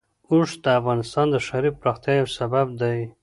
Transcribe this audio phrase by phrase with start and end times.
[0.29, 2.99] اوښ د افغانستان د ښاري پراختیا یو سبب دی.